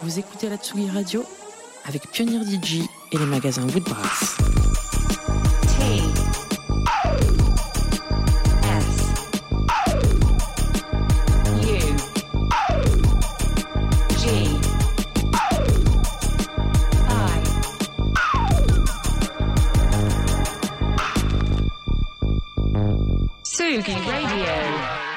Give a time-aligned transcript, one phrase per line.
[0.00, 1.24] Vous écoutez la Tsugi Radio
[1.84, 4.36] avec Pionnier DJ et les magasins Woodbrass.
[5.62, 6.02] T
[8.62, 8.86] S
[11.62, 11.80] U
[14.18, 14.24] G
[17.08, 17.42] I
[23.42, 25.07] Sugi Radio.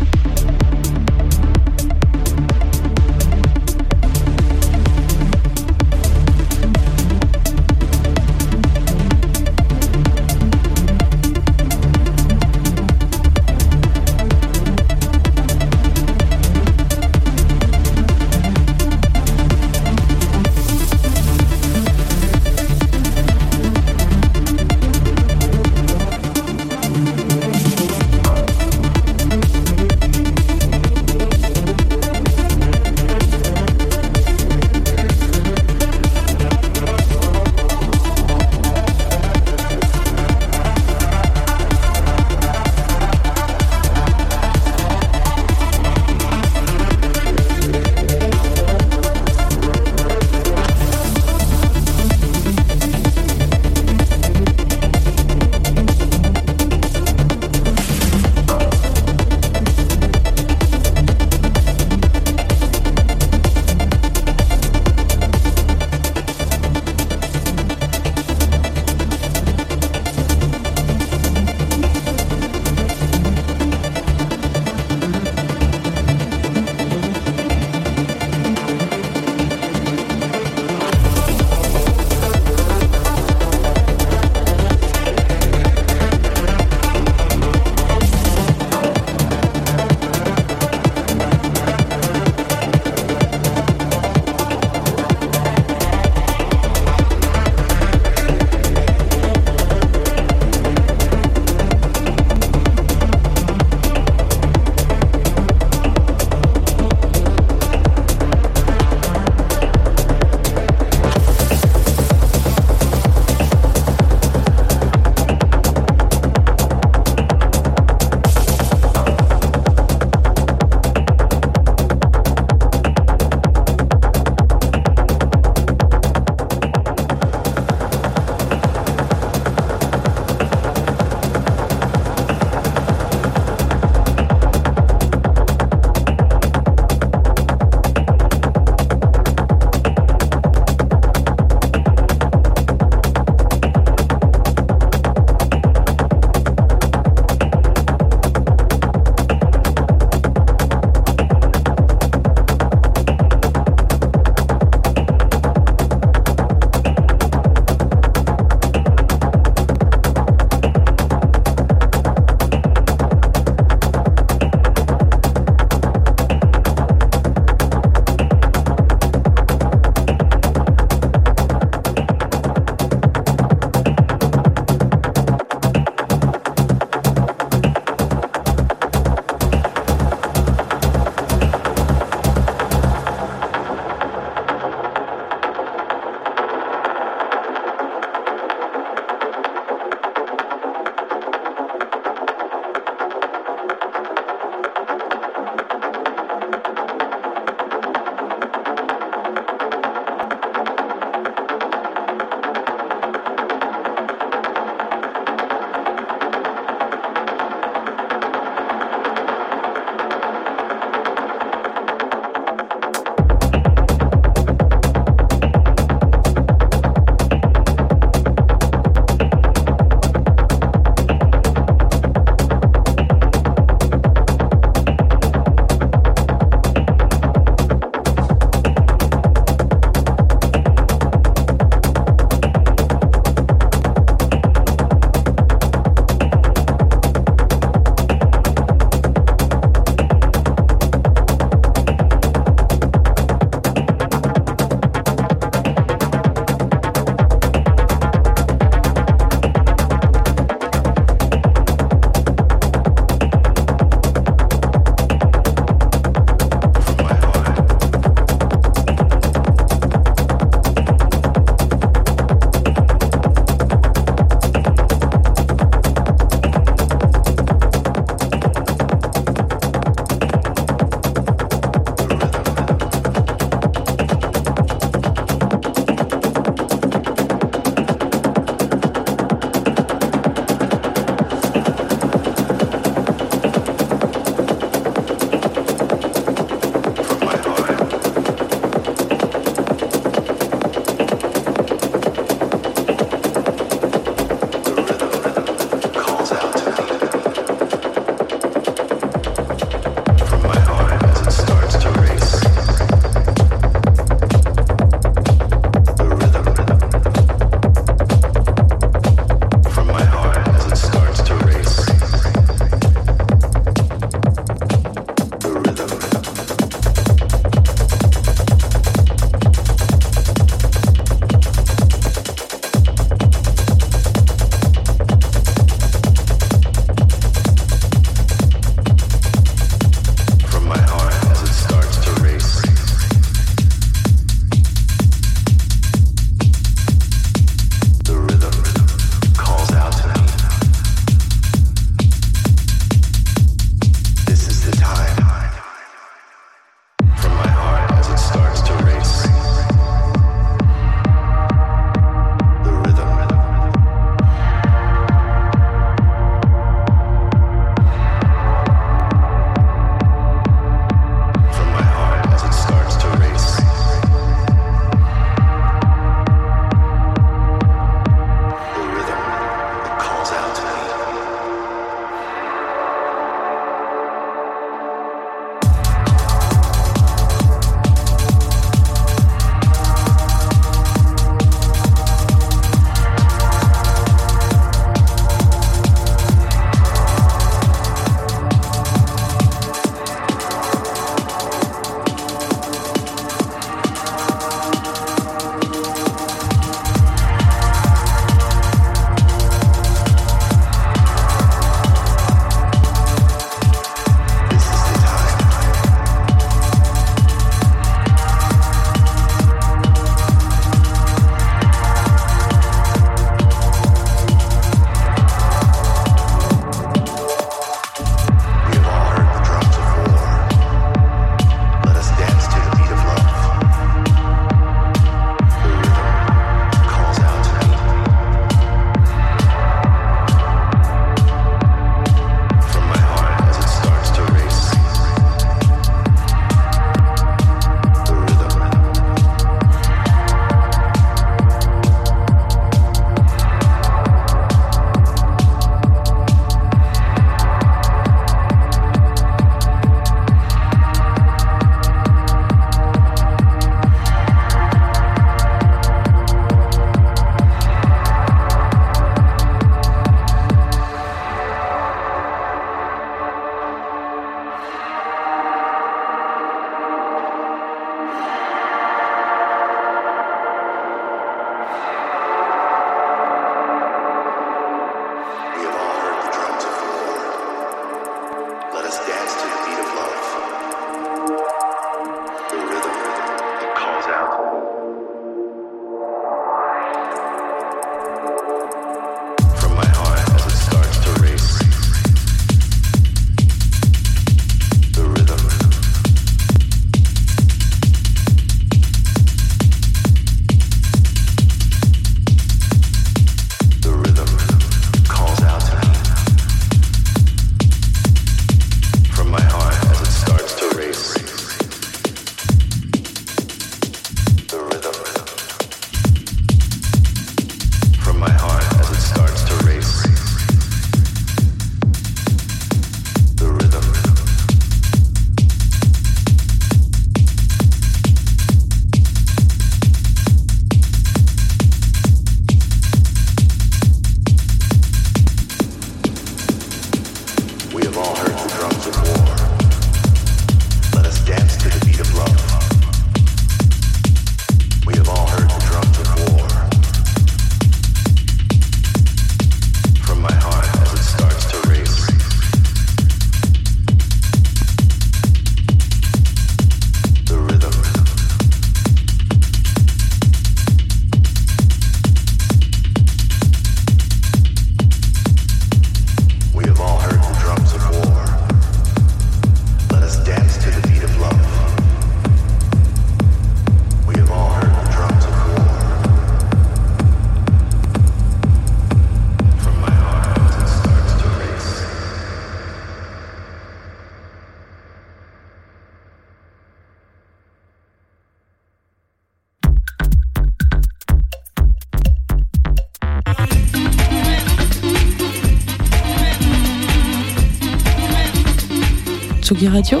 [599.46, 600.00] Tsugi Radio,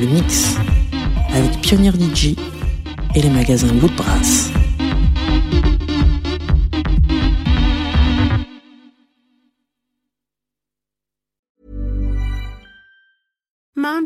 [0.00, 0.56] le mix,
[1.32, 2.34] avec Pionnier DJ
[3.14, 4.50] et les magasins Woodbrass.
[4.50, 4.59] Mom